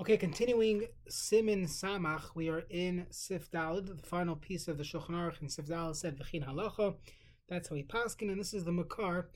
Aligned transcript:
Okay, 0.00 0.16
continuing 0.16 0.86
Simin 1.10 1.66
Samach, 1.66 2.34
we 2.34 2.48
are 2.48 2.64
in 2.70 3.06
Sif 3.10 3.50
Dalid, 3.50 4.00
the 4.00 4.06
final 4.06 4.34
piece 4.34 4.66
of 4.66 4.78
the 4.78 4.82
Shulchan 4.82 5.10
Aruch, 5.10 5.42
and 5.42 5.52
Sif 5.52 5.66
Dalid 5.66 5.94
said 5.94 6.18
V'chin 6.18 6.42
Halacha. 6.42 6.94
That's 7.50 7.68
how 7.68 7.76
he 7.76 7.82
paskin, 7.82 8.30
and 8.30 8.40
this 8.40 8.54
is 8.54 8.64
the 8.64 8.72
Makar 8.72 9.28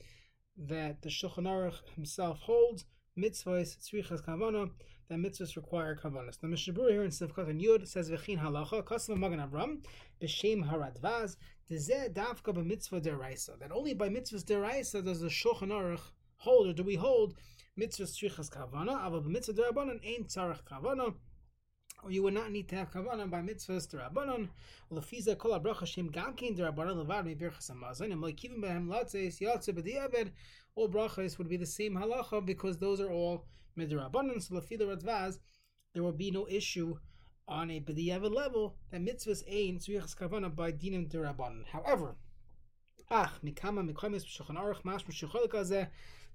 that 0.57 1.03
the 1.03 1.09
Shulchan 1.09 1.43
Aruch 1.43 1.87
himself 1.93 2.39
holds. 2.39 2.85
Mitzvahs 3.15 3.77
tzrichas 3.77 4.25
kavana 4.25 4.71
that 5.07 5.19
mitzvahs 5.19 5.55
require 5.55 5.95
kavanas. 5.95 6.39
The 6.39 6.47
Mishnah 6.47 6.73
here 6.89 7.03
in 7.03 7.11
Sivkot 7.11 7.47
and 7.47 7.61
Yud 7.61 7.87
says 7.87 8.09
v'chin 8.09 8.39
halacha 8.39 8.83
kasav 8.83 9.17
magan 9.17 9.47
Avram 9.47 9.85
b'shem 10.19 10.67
haradvaz 10.67 11.35
dezeh 11.69 12.11
davka 12.11 12.55
b'mitzvah 12.55 13.03
deraisa. 13.03 13.59
That 13.59 13.71
only 13.71 13.93
by 13.93 14.09
mitzvahs 14.09 14.43
deraisa 14.43 15.05
does 15.05 15.19
the 15.19 15.27
Shulchan 15.27 15.69
Aruch 15.69 16.01
hold 16.37 16.69
or 16.69 16.73
do 16.73 16.81
we 16.81 16.95
hold 16.95 17.35
mitzvahs 17.79 18.13
tzrichas 18.15 18.49
kavana, 18.49 18.99
aber 19.05 19.21
b'mitzvah 19.21 19.57
derabanan 19.59 19.99
ain't 20.03 20.27
tzarech 20.29 20.63
kavana 20.63 21.13
or 22.05 22.11
you 22.11 22.21
would 22.21 22.33
not 22.33 22.51
need 22.51 22.69
to 22.69 22.75
have 22.75 22.91
kavanah 22.91 23.29
by 23.29 23.41
mitzvahs 23.41 23.89
to 23.89 23.97
rabbanon. 23.97 24.47
Lefiza 24.91 25.37
kol 25.37 25.59
abracha 25.59 25.87
shem 25.87 26.09
gamkin 26.11 26.55
derabanan 26.55 27.03
levad 27.03 27.25
mebirchas 27.25 27.71
hamazon 27.71 28.11
and 28.11 28.21
loikivim 28.23 28.61
behem 28.61 28.87
latzes 28.87 29.39
yatze 29.41 29.73
b'diavad. 29.73 30.31
All 30.75 30.87
brachas 30.87 31.37
would 31.37 31.49
be 31.49 31.57
the 31.57 31.65
same 31.65 31.95
halacha 31.95 32.45
because 32.45 32.77
those 32.77 33.01
are 33.01 33.09
all 33.09 33.45
midrabanan. 33.77 34.41
So 34.41 34.55
lefila 34.55 34.95
radvaz, 34.95 35.39
there 35.93 36.03
will 36.03 36.11
be 36.11 36.29
no 36.29 36.47
issue 36.47 36.95
on 37.47 37.71
a 37.71 37.79
b'diavad 37.79 38.33
level 38.33 38.75
that 38.91 39.01
mitzvahs 39.01 39.43
ain 39.47 39.79
tzrichas 39.79 40.15
kavanah 40.15 40.55
by 40.55 40.71
dinim 40.71 41.09
derabanan. 41.09 41.65
However, 41.65 42.15
ach 43.09 43.41
mikama 43.43 43.89
mikomis 43.89 44.25
b'shulchan 44.25 44.57
aruch 44.57 44.85
mash 44.85 45.03
b'shucholik 45.05 45.55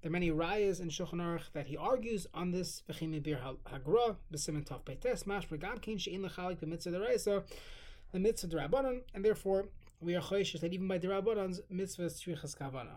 there 0.03 0.09
are 0.09 0.13
many 0.13 0.31
rayas 0.31 0.81
in 0.81 0.89
Shulchan 0.89 1.21
Aruch 1.21 1.53
that 1.53 1.67
he 1.67 1.77
argues 1.77 2.27
on 2.33 2.53
this. 2.53 2.83
V'chim 2.89 3.23
bir 3.23 3.37
hagra 3.37 4.17
b'simen 4.33 4.65
tov 4.67 4.83
peites 4.85 5.27
mash 5.27 5.47
v'gam 5.49 5.81
kin 5.83 5.99
she'in 5.99 6.23
l'chalik 6.23 6.59
b'mitzvah 6.59 6.93
deraisa 6.95 7.45
the 8.13 8.19
mitzvah 8.19 8.49
derabanan, 8.49 9.03
and 9.15 9.25
therefore 9.25 9.67
we 10.01 10.15
are 10.17 10.23
choishes 10.23 10.61
that 10.61 10.73
even 10.73 10.89
by 10.89 10.99
derabanan's 10.99 11.61
mitzvah 11.69 12.05
is 12.05 12.15
tzrichas 12.15 12.57
kavana. 12.57 12.97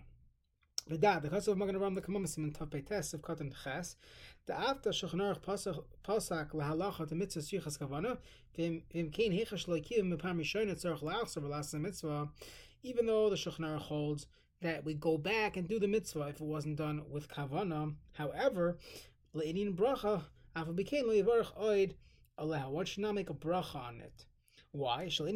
V'da, 0.90 1.22
the 1.22 1.30
chassav 1.30 1.58
magen 1.58 1.76
aram 1.76 1.94
the 1.94 2.02
kamam 2.02 2.24
simen 2.24 2.56
tov 2.58 2.70
peites 2.70 3.14
of 3.14 3.22
katan 3.22 3.52
ches, 3.64 3.98
the 4.46 4.58
after 4.58 4.92
Shulchan 4.92 5.20
Aruch 5.20 5.84
pasak 6.06 6.52
lahalacha 6.52 7.08
the 7.10 7.16
mitzvah 7.16 7.42
tzrichas 7.42 7.78
kavana, 7.78 8.18
v'im 8.58 8.82
kein 9.12 9.34
hechash 9.34 9.68
loikim 9.68 10.14
mepam 10.14 10.40
mishonet 10.40 10.82
tzarech 10.82 11.02
la'achsar 11.02 11.44
v'lasa 11.44 11.82
mitzvah, 11.82 12.30
even 12.82 13.06
though 13.08 13.30
the 13.30 13.36
Shulchan 13.36 13.60
Aruch 13.60 13.82
holds 13.82 14.28
that 14.64 14.84
we 14.84 14.94
go 14.96 15.18
back 15.18 15.56
and 15.56 15.68
do 15.68 15.80
the 15.80 15.88
mitzvah 15.88 16.28
if 16.30 16.42
it 16.42 16.42
wasn't 16.42 16.78
done 16.78 17.04
with 17.10 17.30
kavana. 17.30 17.94
However, 18.14 18.78
le'inin 19.36 19.76
bracha, 19.76 20.24
afa 20.56 20.74
became 20.74 21.06
le'ivarach 21.06 21.56
oid, 21.58 21.94
Allah, 22.38 22.70
one 22.70 22.86
should 22.86 23.04
not 23.04 23.16
make 23.16 23.30
a 23.30 23.34
bracha 23.34 23.76
on 23.76 24.02
it. 24.02 24.26
Why? 24.76 25.04
You 25.04 25.28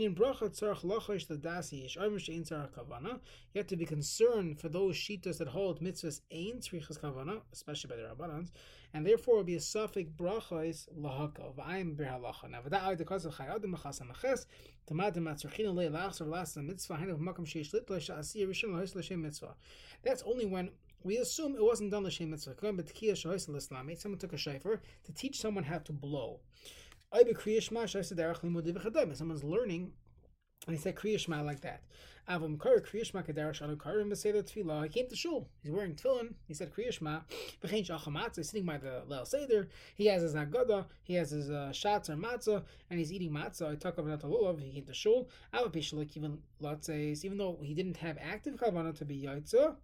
have 3.55 3.67
to 3.67 3.75
be 3.75 3.85
concerned 3.85 4.59
for 4.59 4.67
those 4.67 4.95
shitas 4.95 5.37
that 5.37 5.47
hold 5.49 5.79
mitzvahs 5.79 6.21
ain 6.31 6.55
tzrichas 6.55 6.99
kavana, 6.99 7.41
especially 7.53 7.89
by 7.89 7.97
the 7.97 8.01
rabbanans, 8.01 8.49
and 8.95 9.05
therefore 9.05 9.35
will 9.35 9.43
be 9.43 9.53
a 9.53 9.59
suffix 9.59 10.09
bracha 10.09 10.67
is 10.67 10.89
lahaka 10.99 11.53
v'ayim 11.53 11.95
berhalacha. 11.95 12.49
Now, 12.49 12.61
v'da'ay 12.61 12.97
dekaz 12.99 13.25
of 13.25 13.35
Chayei 13.35 13.53
Adam 13.53 13.75
machas 13.75 14.01
amaches, 14.01 14.47
tamadim 14.89 15.27
atzrchina 15.31 15.71
le 15.71 15.87
lachs 15.91 16.19
or 16.19 16.25
last 16.25 16.57
mitzvah 16.57 16.95
hainu 16.95 17.19
makam 17.19 17.45
sheish 17.45 17.71
litla 17.75 17.99
sha'asiyah 18.01 18.47
rishon 18.47 18.71
lahis 18.71 18.95
l'shem 18.95 19.21
mitzvah. 19.21 19.53
That's 20.01 20.23
only 20.23 20.47
when 20.47 20.71
we 21.03 21.17
assume 21.17 21.53
it 21.53 21.61
wasn't 21.63 21.91
done 21.91 22.03
l'shem 22.03 22.31
mitzvah. 22.31 22.55
Someone 22.59 22.85
took 22.87 24.33
a 24.33 24.35
shayfer 24.35 24.79
to 25.03 25.11
teach 25.13 25.39
someone 25.39 25.63
how 25.63 25.77
to 25.77 25.93
blow. 25.93 26.39
Someone's 29.15 29.43
learning, 29.43 29.91
and 30.65 30.75
he 30.75 30.81
said 30.81 30.95
Kriyashma 30.95 31.45
like 31.45 31.61
that. 31.61 31.83
Avam 32.29 32.59
Kar 32.59 32.81
Kriyashma 32.81 33.25
Kadarash 33.25 33.61
Anu 33.61 33.77
Karim 33.77 34.09
Beseder 34.09 34.43
Tefillah. 34.43 34.83
He 34.83 34.89
came 34.89 35.07
to 35.07 35.15
shul. 35.15 35.47
He's 35.63 35.71
wearing 35.71 35.95
tefillin. 35.95 36.33
He 36.45 36.53
said 36.53 36.73
Kriyashma. 36.73 37.21
V'chein 37.63 37.87
Shachamatza. 37.87 38.37
He's 38.37 38.49
sitting 38.49 38.65
by 38.65 38.77
the 38.77 39.03
Leil 39.07 39.25
Seder. 39.25 39.69
He 39.95 40.07
has 40.07 40.23
his 40.23 40.33
Haggadah. 40.33 40.87
He 41.03 41.13
has 41.13 41.29
his 41.31 41.49
uh, 41.49 41.71
shots 41.71 42.09
or 42.09 42.15
matzah, 42.15 42.63
and 42.89 42.99
he's 42.99 43.13
eating 43.13 43.31
matzah. 43.31 43.71
I 43.71 43.75
talk 43.75 43.97
about 43.97 44.19
Natalulav. 44.19 44.59
He 44.59 44.73
came 44.73 44.85
to 44.85 44.93
shul. 44.93 45.29
Avapishalik 45.53 46.17
even 46.17 46.39
Latzes. 46.61 47.23
Even 47.23 47.37
though 47.37 47.59
he 47.61 47.73
didn't 47.73 47.95
have 47.97 48.17
active 48.21 48.55
kavanah 48.55 48.97
to 48.97 49.05
be 49.05 49.21
Yaitza. 49.21 49.77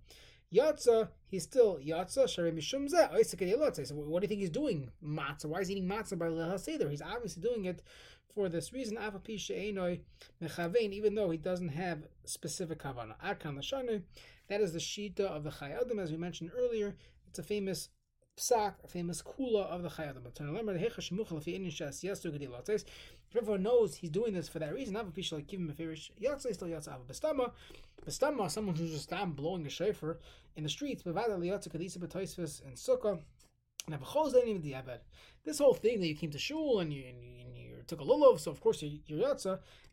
Yatza, 0.54 1.08
he's 1.28 1.44
still 1.44 1.80
Yatza, 1.80 2.28
Shari 2.30 2.52
Mishum 2.52 2.90
So 2.90 3.96
what 3.96 4.20
do 4.22 4.26
you 4.26 4.28
think 4.28 4.42
he's 4.42 4.50
doing? 4.50 4.92
Matzah. 5.04 5.46
Why 5.46 5.62
is 5.62 5.68
he 5.68 5.76
eating 5.76 5.90
matzah 5.90 6.18
by 6.18 6.28
Lehal 6.28 6.60
Seder? 6.60 6.90
He's 6.90 7.02
obviously 7.02 7.42
doing 7.42 7.66
it 7.66 7.82
for 8.36 8.50
this 8.50 8.72
reason. 8.72 8.98
Even 10.92 11.16
though 11.16 11.30
he 11.32 11.38
doesn't 11.38 11.70
have 11.70 12.04
specific 12.26 12.84
kavanah. 12.84 14.02
That 14.50 14.62
is 14.62 14.74
the 14.74 14.80
Shita 14.80 15.22
of 15.22 15.44
the 15.44 15.50
Chayei 15.50 15.82
Adam, 15.82 16.00
as 16.00 16.12
we 16.12 16.18
mentioned 16.18 16.52
earlier. 16.56 16.96
It's 17.28 17.40
a 17.40 17.44
famous 17.44 17.90
psak, 18.38 18.74
a 18.84 18.88
famous 18.88 19.22
kula 19.22 19.66
of 19.68 19.84
the 19.84 19.90
Chayei 19.90 20.10
Adam. 20.10 20.24
If 23.30 23.38
everyone 23.38 23.64
knows 23.64 23.96
he's 23.96 24.10
doing 24.10 24.34
this 24.34 24.50
for 24.50 24.60
that 24.60 24.74
reason, 24.74 24.96
a 24.96 25.04
piece 25.06 25.32
like 25.32 25.48
give 25.48 25.60
him 25.60 25.70
a 25.70 25.74
favorite 25.74 26.00
yatsa, 26.22 26.54
still 26.54 26.68
yatsa 26.68 26.90
ava 26.90 27.04
bestama. 27.10 27.52
Bestama, 28.06 28.50
someone 28.50 28.76
who's 28.76 28.92
just 28.92 29.10
down 29.10 29.32
blowing 29.32 29.66
a 29.66 29.70
shofar 29.70 30.18
in 30.56 30.64
the 30.64 30.70
streets, 30.70 31.04
bevada 31.04 31.38
liyatsa 31.38 31.70
kadisa 31.70 31.98
betoisvis 31.98 32.66
and 32.66 32.76
sukkah. 32.76 33.20
And 33.86 33.94
have 33.94 34.02
a 34.02 34.06
choz 34.06 34.36
even 34.36 34.62
the 34.62 34.76
abed. 34.76 35.00
This 35.44 35.60
whole 35.60 35.74
thing 35.74 36.00
that 36.00 36.08
you 36.08 36.16
came 36.16 36.32
to 36.32 36.38
shul 36.38 36.80
and 36.80 36.94
you, 36.94 37.04
and 37.10 37.22
you, 37.22 37.46
and 37.46 37.58
you 37.58 37.84
took 37.86 38.00
a 38.00 38.04
lulav, 38.04 38.40
so 38.40 38.50
of 38.50 38.62
course 38.62 38.82
you're, 38.82 39.00
you're 39.08 39.36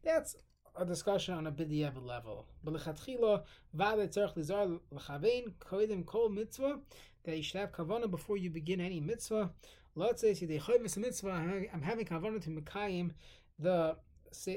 that's 0.04 0.36
a 0.82 0.84
discussion 0.84 1.34
on 1.34 1.46
a 1.46 1.52
bidiyavad 1.52 2.04
level. 2.04 2.46
That 7.24 7.36
you 7.36 7.42
should 7.42 7.60
have 7.60 7.72
kavana 7.72 8.10
before 8.10 8.36
you 8.36 8.50
begin 8.50 8.80
any 8.80 9.00
mitzvah. 9.00 9.50
Let's 9.94 10.22
say 10.22 10.32
mitzvah. 10.96 11.68
I'm 11.72 11.82
having 11.82 12.06
kavanah 12.06 12.42
to 12.44 12.50
mekayim 12.50 13.10
the 13.58 13.96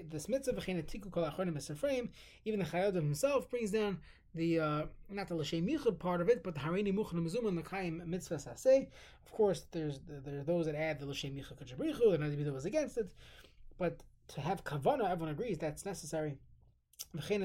this 0.10 0.30
mitzvah 0.30 0.54
v'chein 0.54 0.82
tiku 0.84 1.12
kol 1.12 1.24
achronim 1.24 1.58
esafreim. 1.58 2.10
Even 2.46 2.60
the 2.60 2.66
Chayyim 2.66 2.96
himself 2.96 3.50
brings 3.50 3.72
down 3.72 4.00
the 4.36 4.60
uh, 4.60 4.84
not 5.10 5.28
the 5.28 5.36
l'shem 5.36 5.68
yichud 5.68 6.00
part 6.00 6.22
of 6.22 6.30
it, 6.30 6.44
but 6.44 6.54
the 6.54 6.60
harini 6.62 6.94
muchan 6.94 7.16
mezuma 7.16 7.52
mekayim 7.62 8.06
mitzvah 8.06 8.36
saseh. 8.36 8.88
Of 9.26 9.32
course, 9.32 9.66
there's 9.72 10.00
there 10.08 10.40
are 10.40 10.44
those 10.44 10.66
that 10.68 10.76
add 10.76 11.00
the 11.00 11.06
l'shem 11.06 11.36
yichud 11.36 11.58
kajabrichu, 11.62 12.14
and 12.14 12.24
other 12.24 12.36
people 12.36 12.54
was 12.54 12.66
against 12.66 12.98
it. 12.98 13.12
But 13.78 14.02
to 14.34 14.42
have 14.42 14.64
kavana, 14.64 15.10
everyone 15.10 15.30
agrees 15.30 15.58
that's 15.60 15.86
necessary. 15.86 16.38
Okay, 17.16 17.38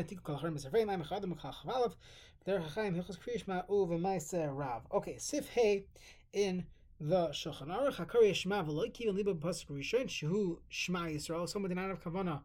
sif 5.18 5.48
hey 5.50 5.84
in 6.32 6.64
the 7.00 7.28
Shulchan 7.28 7.68
Aruch 7.68 7.96
Hakari 7.96 8.34
Shema 8.34 8.62
V'Loikiv 8.64 9.08
and 9.08 9.16
Liba 9.16 9.34
Pasuk 9.34 9.66
Rishon 9.70 10.06
Shehu 10.06 10.56
Shema 10.68 11.00
Yisrael. 11.06 11.46
Someone 11.48 11.68
did 11.68 11.76
not 11.76 11.88
have 11.88 12.02
kavana 12.02 12.40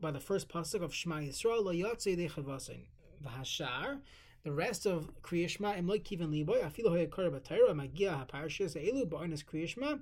by 0.00 0.10
the 0.10 0.20
first 0.20 0.48
pasuk 0.48 0.82
of 0.82 0.94
Shema 0.94 1.16
Yisrael 1.16 1.62
Lo 1.62 1.72
Yatzei 1.72 2.16
Dechavasin 2.16 2.86
V'Hashar. 3.22 4.00
The 4.42 4.52
rest 4.52 4.86
of 4.86 5.10
Kriyashma 5.20 5.76
Im 5.76 5.86
Loikiv 5.86 6.22
and 6.22 6.32
Liboy 6.32 6.62
Afilo 6.62 6.88
Hoya 6.88 7.08
Kara 7.08 7.30
Batayra 7.30 7.76
Magia 7.76 8.26
HaParashas 8.26 8.74
Elu 8.74 9.04
Ba'onis 9.06 9.44
Kriyashma 9.44 10.00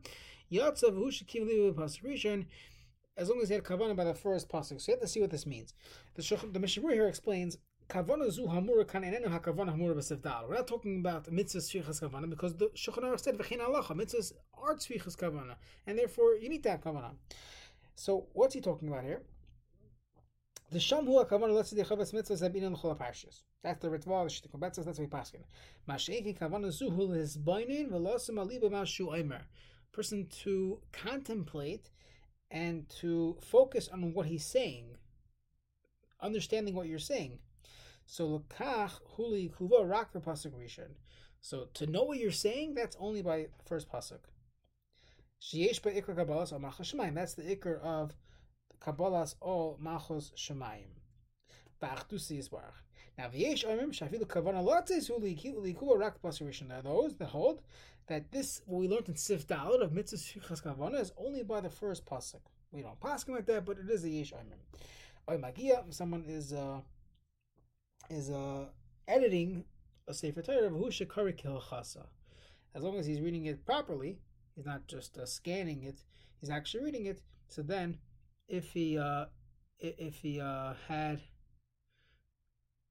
Yatzav 0.52 0.94
Hu 0.94 1.10
Shekiv 1.10 1.44
Liba 1.44 1.72
Pasuk 1.72 2.04
Rishon 2.04 2.46
as 3.18 3.28
long 3.28 3.40
as 3.42 3.48
he 3.48 3.54
had 3.54 3.64
kavana 3.64 3.94
by 3.94 4.04
the 4.04 4.14
first 4.14 4.48
pasuk. 4.48 4.80
So 4.80 4.92
you 4.92 4.94
have 4.94 5.02
to 5.02 5.08
see 5.08 5.20
what 5.20 5.30
this 5.30 5.44
means. 5.44 5.74
The, 6.14 6.48
the 6.52 6.60
Mishnah 6.60 6.92
here 6.92 7.08
explains 7.08 7.58
kavana 7.90 8.30
zu 8.30 8.46
hamura 8.46 8.86
kan 8.86 9.02
enenu 9.02 9.26
hakavana 9.26 9.76
hamura 9.76 9.94
b'sevdal. 9.94 10.48
We're 10.48 10.54
not 10.54 10.68
talking 10.68 11.00
about 11.00 11.24
mitzvahs 11.24 11.68
tzvichas 11.68 12.00
kavana 12.00 12.30
because 12.30 12.54
the 12.54 12.66
Shulchan 12.76 13.02
Aruch 13.02 13.20
said 13.20 13.36
v'chein 13.36 13.58
halacha 13.58 13.96
mitzvahs 13.96 14.32
are 14.54 14.76
tzvichas 14.76 15.16
kavana, 15.16 15.56
and 15.86 15.98
therefore 15.98 16.34
you 16.34 16.48
need 16.48 16.62
to 16.62 16.70
have 16.70 16.80
kavana. 16.80 17.10
So 17.96 18.28
what's 18.32 18.54
he 18.54 18.60
talking 18.60 18.88
about 18.88 19.04
here? 19.04 19.22
The 20.70 20.78
shamhu 20.78 21.26
hakavana 21.26 21.54
let's 21.54 21.70
the 21.70 21.82
chavas 21.82 22.14
mitzvahs 22.14 22.40
have 22.40 22.52
been 22.52 22.62
in 22.62 22.72
the 22.72 22.78
parshas. 22.78 23.42
That's 23.64 23.80
the 23.80 23.88
ritva, 23.88 24.04
the 24.04 24.48
shtikum 24.48 24.60
betzas. 24.60 24.84
That's 24.84 24.98
what 24.98 25.00
he 25.00 25.06
paskin. 25.06 25.42
Masheki 25.88 26.38
kavana 26.38 26.70
zu 26.70 26.90
hu 26.90 27.08
lizbainin 27.08 27.90
v'losim 27.90 28.34
aliba 28.34 28.70
mashu 28.70 29.18
omer. 29.18 29.42
Person 29.90 30.28
to 30.42 30.78
contemplate 30.92 31.90
and 32.50 32.88
to 33.00 33.36
focus 33.40 33.88
on 33.92 34.14
what 34.14 34.26
he's 34.26 34.44
saying, 34.44 34.96
understanding 36.20 36.74
what 36.74 36.86
you're 36.88 36.98
saying. 36.98 37.38
So 38.06 38.40
lokach 38.40 38.92
huli 39.16 39.50
kuva 39.52 39.84
rakar 39.84 40.22
pasuk 40.22 40.52
rishon. 40.52 40.94
So 41.40 41.68
to 41.74 41.86
know 41.86 42.04
what 42.04 42.18
you're 42.18 42.30
saying, 42.30 42.74
that's 42.74 42.96
only 42.98 43.22
by 43.22 43.48
first 43.66 43.90
pasuk. 43.90 44.20
Sheyesh 45.40 45.82
by 45.82 45.92
ikr 45.92 46.16
kabbalas 46.16 46.52
or 46.52 46.58
machos 46.58 46.94
shemayim. 46.94 47.14
That's 47.14 47.34
the 47.34 47.42
ikr 47.42 47.80
of 47.82 48.14
kabbalas 48.80 49.34
or 49.40 49.76
machos 49.78 50.32
shemayim. 50.34 50.88
Ba'achdusi 51.82 52.38
yisbarach. 52.38 52.87
Now, 53.18 53.28
v'yesh 53.28 53.66
oimim 53.66 53.90
shafilu 53.90 54.26
kavana 54.26 54.62
lotzes 54.62 55.08
hu 55.08 55.18
liikuba 55.18 55.98
rak 55.98 56.22
basirishan. 56.22 56.68
There 56.68 56.78
are 56.78 56.82
those 56.82 57.16
that 57.16 57.26
hold 57.26 57.62
that 58.06 58.30
this, 58.30 58.62
what 58.64 58.78
we 58.78 58.88
learned 58.88 59.08
in 59.08 59.16
Sif 59.16 59.46
Dalad 59.48 59.82
of 59.82 59.92
mitzvah 59.92 60.16
shvichas 60.16 60.62
kavana, 60.62 61.00
is 61.00 61.12
only 61.18 61.42
by 61.42 61.60
the 61.60 61.68
first 61.68 62.06
pasuk. 62.06 62.40
We 62.70 62.82
don't 62.82 63.00
pass 63.00 63.26
like 63.28 63.46
that, 63.46 63.64
but 63.64 63.78
it 63.78 63.90
is 63.90 64.04
a 64.04 64.08
yesh 64.08 64.32
oimim. 64.32 64.78
Oy 65.28 65.36
magia, 65.36 65.82
someone 65.90 66.24
is 66.28 66.52
uh, 66.52 66.80
is 68.08 68.30
uh, 68.30 68.66
editing 69.08 69.64
a 70.06 70.14
Sefer 70.14 70.42
Torah, 70.42 70.66
of 70.66 70.72
who 70.72 70.86
shekari 70.86 71.34
kilchasa. 71.34 72.06
As 72.74 72.84
long 72.84 72.98
as 72.98 73.06
he's 73.06 73.20
reading 73.20 73.46
it 73.46 73.66
properly, 73.66 74.20
he's 74.54 74.64
not 74.64 74.86
just 74.86 75.18
uh, 75.18 75.26
scanning 75.26 75.82
it, 75.82 76.04
he's 76.40 76.50
actually 76.50 76.84
reading 76.84 77.06
it. 77.06 77.20
So 77.48 77.62
then, 77.62 77.98
if 78.48 78.70
he 78.70 78.96
uh, 78.96 79.24
if 79.80 80.14
he 80.16 80.40
uh, 80.40 80.74
had 80.86 81.20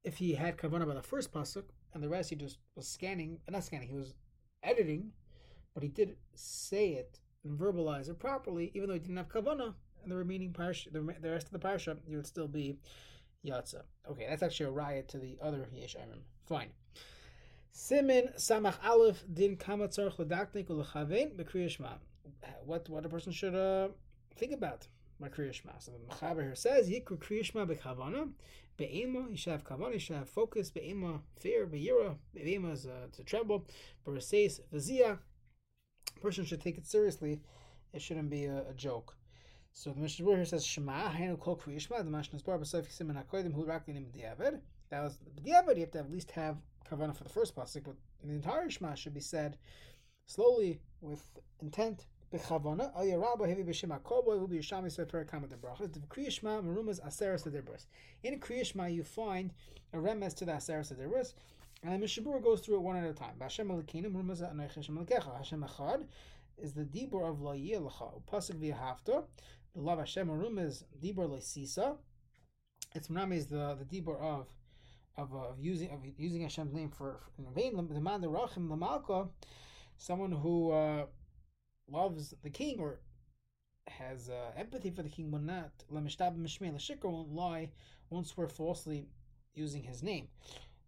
if 0.07 0.17
he 0.17 0.33
had 0.33 0.57
kavanah 0.57 0.87
by 0.87 0.93
the 0.93 1.01
first 1.01 1.33
pasuk 1.33 1.65
and 1.93 2.01
the 2.01 2.07
rest 2.07 2.29
he 2.29 2.35
just 2.37 2.59
was 2.75 2.87
scanning, 2.87 3.39
not 3.49 3.65
scanning, 3.65 3.89
he 3.89 3.93
was 3.93 4.13
editing, 4.63 5.11
but 5.73 5.83
he 5.83 5.89
did 5.89 6.15
say 6.33 6.91
it 6.91 7.19
and 7.43 7.59
verbalize 7.59 8.07
it 8.09 8.17
properly, 8.17 8.71
even 8.73 8.87
though 8.87 8.93
he 8.93 8.99
didn't 8.99 9.17
have 9.17 9.27
kavanah. 9.27 9.73
And 10.01 10.11
the 10.11 10.15
remaining 10.15 10.53
parsha, 10.53 10.93
the, 10.93 11.01
the 11.21 11.31
rest 11.31 11.47
of 11.47 11.51
the 11.51 11.59
parsha, 11.59 11.97
you 12.07 12.15
would 12.15 12.25
still 12.25 12.47
be 12.47 12.77
yatsa. 13.45 13.81
Okay, 14.09 14.25
that's 14.29 14.41
actually 14.41 14.67
a 14.67 14.71
riot 14.71 15.09
to 15.09 15.17
the 15.17 15.37
other 15.41 15.67
yesh 15.73 15.97
I 15.97 16.03
remember. 16.03 16.23
Fine. 16.45 16.69
Simin 17.73 18.29
samach 18.37 18.77
aleph 18.85 19.25
din 19.33 19.57
kama 19.57 19.89
tzarch 19.89 20.15
ledaknik 20.15 20.67
ulechavein 20.67 21.35
b'kriyashma. 21.35 21.97
What 22.63 22.87
what 22.87 23.05
a 23.05 23.09
person 23.09 23.33
should 23.33 23.55
uh, 23.55 23.89
think 24.37 24.53
about 24.53 24.87
my 25.19 25.27
kriyashma. 25.27 25.73
So 25.79 25.91
the 25.91 26.15
Mechaber 26.15 26.43
here 26.43 26.55
says 26.55 26.89
yikru 26.89 27.17
kriyashma 27.17 27.67
b'kavana 27.67 28.29
be'ema. 28.77 29.27
You 29.29 29.37
should 29.37 29.51
have 29.51 29.63
kavana. 29.63 29.93
You 29.93 29.99
should 29.99 30.15
have 30.15 30.29
focus 30.29 30.69
be'ema 30.69 31.21
fear 31.39 31.65
be'yira. 31.65 32.15
Be'ema 32.33 32.71
is 32.71 32.85
uh, 32.85 33.07
to 33.11 33.23
tremble. 33.23 33.65
B'raseis 34.05 34.61
v'zia. 34.73 35.19
Person 36.21 36.45
should 36.45 36.61
take 36.61 36.77
it 36.77 36.85
seriously. 36.87 37.41
It 37.93 38.01
shouldn't 38.01 38.29
be 38.29 38.45
a, 38.45 38.65
a 38.69 38.73
joke. 38.73 39.15
So 39.73 39.91
the 39.91 39.99
Mishnah 39.99 40.25
here 40.25 40.45
says 40.45 40.65
Shema 40.65 41.09
Hainu 41.09 41.39
Kol 41.39 41.57
Kriyishma. 41.57 41.97
The 42.03 42.09
Mashnas 42.09 42.43
Bar 42.43 42.57
B'Sof 42.57 42.87
Siman 42.87 43.21
Hakodim 43.23 43.53
Hu 43.53 43.65
Rak 43.65 43.87
Linim 43.87 44.05
B'Diavad. 44.05 44.59
That 44.89 45.03
was 45.03 45.19
B'Diavad. 45.35 45.75
You 45.75 45.81
have 45.81 45.91
to 45.91 45.99
at 45.99 46.11
least 46.11 46.31
have 46.31 46.57
kavana 46.89 47.15
for 47.15 47.23
the 47.23 47.29
first 47.29 47.55
pasuk, 47.55 47.83
but 47.85 47.95
the 48.23 48.33
entire 48.33 48.69
Shema 48.69 48.95
should 48.95 49.13
be 49.13 49.19
said 49.19 49.57
slowly 50.25 50.79
with 51.01 51.23
intent. 51.61 52.05
Bechavana, 52.33 52.93
al 52.93 53.05
yaraba 53.05 53.47
hevi 53.47 53.65
b'shem 53.65 53.97
hakoboy 53.97 54.37
will 54.37 54.47
be 54.47 54.57
yishami 54.57 54.91
sefer 54.91 55.23
kama 55.23 55.47
debrachas. 55.47 55.93
The 55.93 55.99
kriyishma 55.99 56.61
merumas 56.61 56.99
aseres 56.99 57.47
adibras. 57.47 57.85
In 58.21 58.37
kriyishma 58.39 58.93
you 58.93 59.03
find 59.03 59.53
a 59.93 59.97
remes 59.97 60.35
to 60.35 60.45
the 60.45 60.51
aseres 60.51 60.93
adibras, 60.93 61.35
and 61.83 61.93
the 61.93 62.05
Mishabur 62.05 62.43
goes 62.43 62.59
through 62.59 62.75
it 62.75 62.81
one 62.81 62.97
at 62.97 63.09
a 63.09 63.13
time. 63.13 63.35
Hashem 63.39 63.69
alekinu 63.69 64.11
merumas 64.11 64.41
anoich 64.41 64.75
Hashem 64.75 64.97
alekecha. 64.97 65.37
Hashem 65.37 65.63
echad 65.63 66.03
is 66.57 66.73
the 66.73 66.83
dibur 66.83 67.29
of 67.29 67.39
lo 67.39 67.53
yelecha. 67.53 68.21
Pasuk 68.29 68.59
v'yahavta. 68.59 69.23
The 69.73 69.81
love 69.81 69.99
Hashem 69.99 70.27
merumas 70.27 70.83
dibur 71.01 71.29
leisisa. 71.29 71.95
It's 72.93 73.07
menami 73.07 73.37
is 73.37 73.47
the 73.47 73.77
the 73.79 73.85
dibur 73.85 74.19
of 74.19 74.47
of, 75.15 75.33
uh, 75.33 75.49
of 75.49 75.59
using 75.61 75.91
of 75.91 75.99
using 76.17 76.41
Hashem's 76.41 76.73
name 76.73 76.89
for, 76.89 77.21
for 77.35 77.41
in 77.41 77.53
vain. 77.53 77.87
The 77.87 78.01
man 78.01 78.19
the 78.19 78.27
rachim 78.27 78.67
the 78.67 78.75
malka, 78.75 79.27
someone 79.97 80.33
who 80.33 80.71
uh, 80.71 81.05
loves 81.89 82.33
the 82.43 82.49
king 82.49 82.79
or 82.79 82.99
has 83.87 84.29
uh, 84.29 84.51
empathy 84.57 84.89
for 84.89 85.03
the 85.03 85.09
king 85.09 85.31
will 85.31 85.39
not 85.39 85.71
won't 85.89 87.33
lie, 87.33 87.69
won't 88.09 88.27
swear 88.27 88.47
falsely 88.47 89.07
using 89.53 89.83
his 89.83 90.03
name. 90.03 90.27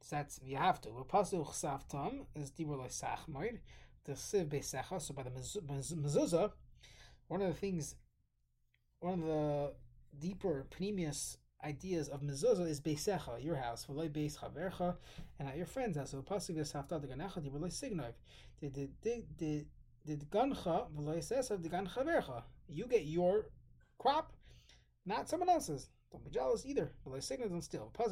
So 0.01 0.15
that's 0.15 0.39
you 0.43 0.57
have 0.57 0.81
to. 0.81 0.89
Pasul 0.89 1.45
chsaftam 1.45 2.25
is 2.35 2.51
dibur 2.51 2.77
leisachmoid. 2.77 3.59
The 4.05 4.13
siv 4.13 4.47
beisecha. 4.47 5.01
So 5.01 5.13
by 5.13 5.23
the 5.23 5.29
mezuzah, 5.29 6.51
one 7.27 7.41
of 7.41 7.47
the 7.47 7.53
things, 7.53 7.95
one 8.99 9.13
of 9.13 9.25
the 9.25 9.73
deeper 10.19 10.65
panemius 10.71 11.37
ideas 11.63 12.07
of 12.07 12.21
mezuzah 12.21 12.67
is 12.67 12.79
beisecha, 12.79 13.43
your 13.43 13.55
house, 13.55 13.85
v'loy 13.89 14.09
beis 14.09 14.37
chavercha, 14.37 14.95
and 15.39 15.49
at 15.49 15.57
your 15.57 15.65
friend's 15.65 15.97
house. 15.97 16.11
So 16.11 16.21
pasuk 16.21 16.57
is 16.57 16.71
hafta 16.71 16.99
deganecha 16.99 17.43
di 17.43 17.49
v'loy 17.49 17.69
signov. 17.69 18.13
Did 18.61 18.89
did 19.01 19.67
You 20.05 20.17
get 22.87 23.03
your 23.05 23.45
crop, 23.97 24.33
not 25.05 25.29
someone 25.29 25.49
else's. 25.49 25.89
Don't 26.11 26.23
be 26.23 26.31
jealous 26.31 26.65
either. 26.65 26.91
Don't 27.05 27.21
steal. 27.61 27.91
The 27.95 28.09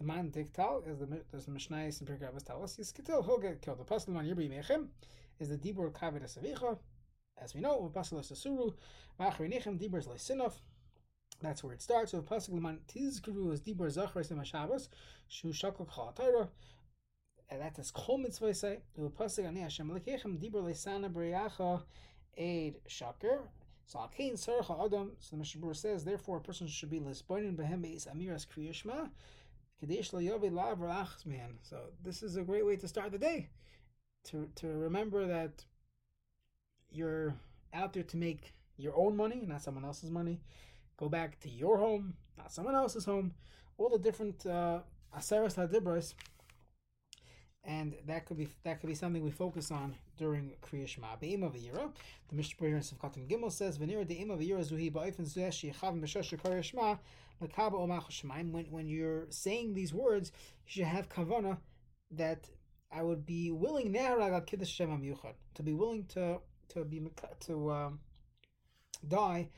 man 0.00 0.30
diktal 0.30 0.88
is 0.88 0.98
the 0.98 1.06
the 1.06 1.50
mishnayis 1.50 2.00
and 2.00 2.08
pirkei 2.08 2.44
tell 2.44 2.62
us 2.62 2.76
he'll 2.76 3.38
get 3.38 3.60
killed. 3.60 3.86
The 3.86 4.10
man 4.10 4.24
yirbi 4.24 4.48
mechem 4.50 4.88
is 5.38 5.48
the 5.50 5.58
dibur 5.58 5.92
kaved 5.92 6.22
asavicha. 6.22 6.78
As 7.36 7.54
we 7.54 7.60
know. 7.60 7.90
That's 7.94 8.12
where 11.64 11.72
it 11.72 11.82
starts. 11.82 12.10
So 12.12 12.22
pasuk 12.22 12.50
leman 12.50 12.80
tizkru 12.88 13.52
is 13.52 13.60
dibur 13.60 13.90
zachar 13.90 14.22
sem 14.22 14.42
Shabbos 14.42 14.88
shu. 15.28 15.52
And 17.50 17.60
that's 17.60 17.78
as 17.78 17.90
kol 17.90 18.18
mitzvah 18.18 18.54
say. 18.54 18.78
The 18.96 19.08
pasuk 19.10 19.46
ani 19.46 19.60
Hashem 19.60 19.90
lekechem 19.90 20.38
dibur 20.38 20.62
leisana 20.62 21.10
b'riyacha 21.10 21.82
aid 22.36 22.76
shaker. 22.86 23.40
So 23.86 23.98
alkein 23.98 24.34
sarcha 24.34 24.84
adam. 24.84 25.12
So 25.18 25.36
the 25.36 25.42
Mishabur 25.42 25.74
says, 25.74 26.04
therefore, 26.04 26.36
a 26.36 26.40
person 26.40 26.68
should 26.68 26.90
be 26.90 27.00
lesboinin 27.00 27.56
behem 27.56 27.82
beis 27.84 28.06
amiras 28.06 28.46
kriyishma. 28.46 29.10
Kadesh 29.80 30.10
yovi 30.12 30.52
lav 30.52 30.78
man. 31.26 31.58
So 31.62 31.78
this 32.04 32.22
is 32.22 32.36
a 32.36 32.42
great 32.42 32.64
way 32.64 32.76
to 32.76 32.86
start 32.86 33.10
the 33.10 33.18
day. 33.18 33.48
To 34.26 34.48
to 34.56 34.68
remember 34.68 35.26
that 35.26 35.64
you're 36.90 37.34
out 37.72 37.92
there 37.92 38.02
to 38.04 38.16
make 38.16 38.54
your 38.76 38.96
own 38.96 39.16
money, 39.16 39.44
not 39.46 39.62
someone 39.62 39.84
else's 39.84 40.10
money 40.10 40.40
go 40.96 41.08
back 41.08 41.40
to 41.40 41.48
your 41.48 41.78
home, 41.78 42.14
not 42.36 42.52
someone 42.52 42.74
else's 42.74 43.06
home, 43.06 43.32
all 43.78 43.88
the 43.88 43.98
different 43.98 44.44
uh, 44.46 44.80
aseres 45.16 45.56
hadibros, 45.56 46.14
and 47.64 47.94
that 48.06 48.26
could 48.26 48.38
be 48.38 48.48
that 48.64 48.80
could 48.80 48.86
be 48.86 48.94
something 48.94 49.22
we 49.22 49.30
focus 49.30 49.70
on 49.70 49.94
during 50.16 50.52
Kriya 50.62 50.88
Shema. 50.88 51.16
Be'im 51.20 51.42
of 51.42 51.54
Yira, 51.54 51.92
the 52.28 52.34
Mishnah 52.36 52.66
here 52.66 52.76
in 52.76 52.82
Sivkatan 52.82 53.28
Gimel 53.28 53.52
says, 53.52 53.78
"V'nira 53.78 54.06
de'im 54.06 54.30
of 54.30 54.40
Yira 54.40 54.60
zuhi 54.60 54.90
ba'ifin 54.92 55.26
zuhesh 55.26 55.70
yechavim 55.70 56.00
b'shosh 56.00 56.36
Kriya 56.38 56.62
Shema 56.62 56.96
l'kaba 57.40 57.72
omach 57.72 58.10
shemaim." 58.10 58.50
When 58.50 58.64
when 58.70 58.88
you're 58.88 59.26
saying 59.30 59.74
these 59.74 59.92
words, 59.92 60.32
you 60.66 60.72
should 60.72 60.84
have 60.84 61.08
kavana 61.08 61.58
that 62.10 62.48
I 62.90 63.02
would 63.02 63.24
be 63.24 63.50
willing 63.50 63.92
now 63.92 64.40
kiddush 64.40 64.70
Shem 64.70 65.16
to 65.54 65.62
be 65.62 65.72
willing 65.72 66.06
to 66.06 66.40
to 66.70 66.84
be 66.84 67.02
to 67.40 67.70
um, 67.70 68.00
die 69.06 69.48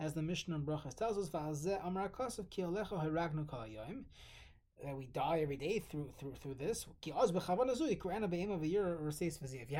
as 0.00 0.14
the 0.14 0.22
Mishnah 0.22 0.58
Brachas 0.58 0.94
tells 0.94 1.18
us, 1.18 1.28
that 4.82 4.96
we 4.96 5.06
die 5.06 5.40
every 5.40 5.56
day 5.56 5.78
through 5.78 6.10
through 6.18 6.34
through 6.42 6.54
this. 6.54 6.86
If 7.00 7.06
you 7.06 7.14
have 7.14 7.30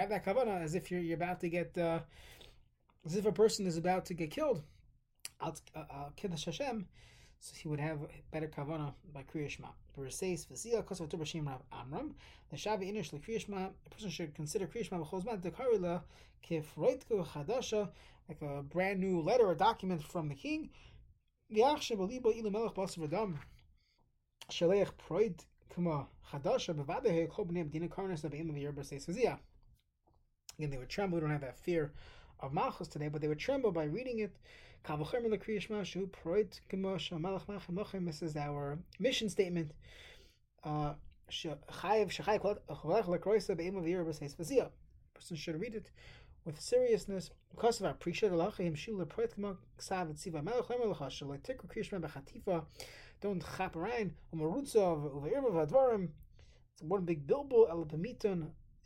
that 0.08 0.24
kavanah, 0.24 0.62
as 0.62 0.74
if 0.74 0.90
you're, 0.90 1.00
you're 1.00 1.16
about 1.16 1.40
to 1.40 1.48
get, 1.48 1.76
uh, 1.76 2.00
as 3.04 3.16
if 3.16 3.26
a 3.26 3.32
person 3.32 3.66
is 3.66 3.76
about 3.76 4.06
to 4.06 4.14
get 4.14 4.30
killed, 4.30 4.62
al 5.40 6.12
kiddush 6.16 6.44
Hashem, 6.44 6.86
so 7.40 7.52
he 7.60 7.68
would 7.68 7.80
have 7.80 7.98
better 8.32 8.48
kavana 8.48 8.94
by 9.12 9.22
Kriya 9.22 9.50
Shema. 9.94 10.06
B'reseis 10.06 10.46
v'ziyah 10.46 10.84
kosav 10.84 11.08
tu 11.08 11.16
b'shem 11.16 11.46
Rav 11.46 11.62
Amram. 11.72 12.14
The 12.50 12.56
Shavi 12.56 12.92
inish 12.92 13.12
l'Kriya 13.12 13.40
Shema. 13.40 13.70
A 13.86 13.90
person 13.90 14.10
should 14.10 14.34
consider 14.34 14.66
Kriya 14.66 14.84
Shema 14.86 15.04
b'chol 15.04 15.40
the 15.40 15.50
dekarila 15.50 16.02
kif 16.42 16.64
roitku 16.76 17.26
chadasha, 17.26 17.88
like 18.28 18.42
a 18.42 18.62
brand 18.62 19.00
new 19.00 19.20
letter 19.20 19.46
or 19.46 19.54
document 19.54 20.02
from 20.02 20.28
the 20.28 20.34
king. 20.34 20.70
V'yachshe 21.52 21.96
b'libo 21.96 22.36
ilu 22.36 22.50
melech 22.50 22.74
b'asav 22.74 23.04
adam. 23.04 23.38
Shaleich 24.50 24.90
proid 25.08 25.44
kuma 25.74 26.06
chadasha 26.32 26.74
b'vadehe 26.74 27.28
kol 27.28 27.46
b'nei 27.46 27.68
b'dina 27.68 27.88
karnas 27.88 28.22
b'im 28.22 28.50
of 28.50 28.58
yer 28.58 28.72
b'reseis 28.72 29.06
v'ziyah. 29.06 29.38
Again, 30.58 30.70
they 30.70 30.78
would 30.78 30.88
tremble. 30.88 31.16
We 31.16 31.20
don't 31.20 31.30
have 31.30 31.40
that 31.40 31.58
fear 31.58 31.92
of 32.40 32.52
Malchus 32.52 32.88
today, 32.88 33.08
but 33.08 33.20
they 33.20 33.28
would 33.28 33.40
tremble 33.40 33.72
by 33.72 33.84
reading 33.84 34.20
it. 34.20 34.36
This 38.04 38.22
is 38.22 38.36
our 38.36 38.78
mission 38.98 39.30
statement. 39.30 39.72
Uh, 40.62 40.94
person 45.14 45.36
should 45.36 45.60
read 45.60 45.74
it 45.74 45.90
with 46.44 46.60
seriousness. 46.60 47.30
Because 47.50 47.80
of 47.80 47.86
our 47.86 47.94
don't 53.22 53.42
chap 53.56 53.76
around. 53.76 54.12
It's 56.72 56.82
one 56.82 57.04
big 57.04 57.26
bilbo, 57.26 57.64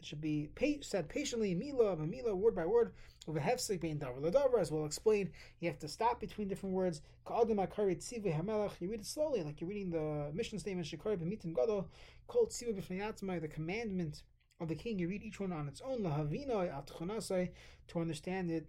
it 0.01 0.07
should 0.07 0.21
be 0.21 0.49
said 0.83 1.09
patiently, 1.09 1.55
mila, 1.55 1.97
mila, 1.97 2.35
word 2.35 2.55
by 2.55 2.67
word, 2.67 2.93
of 3.27 3.37
a 3.37 3.41
hefsek 3.41 3.81
being 3.81 3.99
davar 3.99 4.21
ladavar, 4.21 4.61
as 4.61 4.71
we'll 4.71 4.87
explain. 4.87 5.31
You 5.61 5.69
have 5.69 5.79
to 5.81 5.89
stop 5.89 6.21
between 6.21 6.49
different 6.49 6.75
words. 6.75 7.03
You 7.29 7.35
read 7.47 9.01
it 9.01 9.07
slowly, 9.07 9.43
like 9.43 9.61
you're 9.61 9.69
reading 9.69 9.91
the 9.91 10.31
mission 10.33 10.59
statement, 10.59 10.87
Shekari 10.87 11.19
b'mitim 11.19 11.55
gadol, 11.55 11.89
called 12.27 12.51
tziva 12.51 12.75
b'fnei 12.75 13.41
the 13.41 13.49
commandment 13.49 14.23
of 14.61 14.69
the 14.69 14.75
king. 14.75 14.99
You 14.99 15.09
read 15.09 15.23
each 15.23 15.41
one 15.41 15.53
on 15.53 15.69
its 15.69 15.81
own, 15.83 16.01
lahavinoi, 16.01 17.51
to 17.89 18.01
understand 18.01 18.51
it 18.51 18.67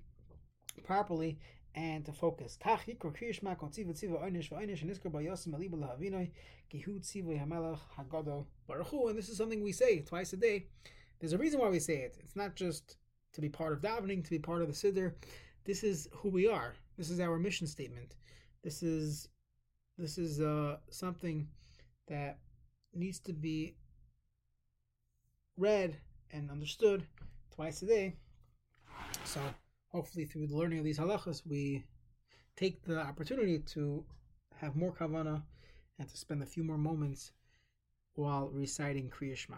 properly 0.84 1.40
and 1.76 2.04
to 2.06 2.12
focus. 2.12 2.58
And 2.66 2.78
this 9.18 9.30
is 9.30 9.38
something 9.38 9.64
we 9.64 9.72
say 9.72 10.00
twice 10.02 10.34
a 10.34 10.38
day. 10.38 10.68
There's 11.20 11.34
a 11.34 11.38
reason 11.38 11.60
why 11.60 11.70
we 11.70 11.80
say 11.80 11.98
it. 11.98 12.18
It's 12.20 12.36
not 12.36 12.56
just 12.56 12.98
to 13.34 13.42
be 13.42 13.50
part 13.50 13.74
of 13.74 13.82
davening, 13.82 14.24
to 14.24 14.30
be 14.30 14.40
part 14.40 14.62
of 14.62 14.68
the 14.68 14.74
siddur. 14.74 15.14
This 15.66 15.84
is 15.84 16.08
who 16.14 16.30
we 16.30 16.48
are. 16.48 16.74
This 16.98 17.10
is 17.10 17.20
our 17.20 17.38
mission 17.38 17.68
statement. 17.68 18.16
This 18.64 18.82
is 18.84 19.28
this 19.98 20.18
is 20.18 20.40
uh, 20.40 20.78
something 20.90 21.48
that 22.08 22.40
needs 22.94 23.20
to 23.20 23.34
be 23.34 23.76
read 25.58 25.98
and 26.32 26.50
understood 26.50 27.04
twice 27.54 27.82
a 27.82 27.86
day. 27.86 28.16
So 29.26 29.42
hopefully 29.90 30.26
through 30.26 30.48
the 30.48 30.56
learning 30.56 30.80
of 30.80 30.86
these 30.86 30.98
halachas, 30.98 31.46
we 31.46 31.84
take 32.56 32.82
the 32.84 33.00
opportunity 33.00 33.60
to 33.60 34.04
have 34.56 34.76
more 34.76 34.94
kavana 34.94 35.42
and 36.00 36.08
to 36.08 36.18
spend 36.18 36.42
a 36.42 36.46
few 36.46 36.64
more 36.64 36.78
moments 36.78 37.34
while 38.16 38.50
reciting 38.50 39.10
Kriya 39.10 39.36
Shema. 39.36 39.58